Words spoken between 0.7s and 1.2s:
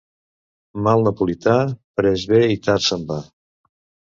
Mal